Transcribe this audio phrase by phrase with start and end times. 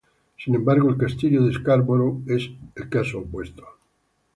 [0.35, 3.63] Sin embargo, el castillo de Scarborough es el caso opuesto.